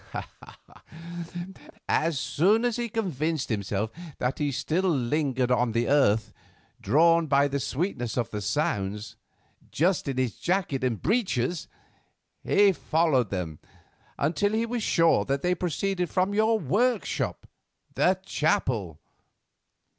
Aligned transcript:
As 1.87 2.19
soon 2.19 2.65
as 2.65 2.77
he 2.77 2.89
convinced 2.89 3.49
himself 3.49 3.91
that 4.17 4.39
he 4.39 4.51
still 4.51 4.89
lingered 4.89 5.51
on 5.51 5.73
the 5.73 5.87
earth, 5.87 6.33
drawn 6.81 7.27
by 7.27 7.47
the 7.47 7.59
sweetness 7.59 8.17
of 8.17 8.31
the 8.31 8.41
sounds, 8.41 9.15
'just 9.69 10.07
in 10.07 10.17
his 10.17 10.39
jacket 10.39 10.83
and 10.83 11.03
breeches,' 11.03 11.67
he 12.43 12.71
followed 12.71 13.29
them, 13.29 13.59
until 14.17 14.53
he 14.53 14.65
was 14.65 14.81
sure 14.81 15.23
that 15.25 15.43
they 15.43 15.53
proceeded 15.53 16.09
from 16.09 16.33
your 16.33 16.57
workshop, 16.57 17.45
the 17.93 18.15
chapel. 18.25 18.99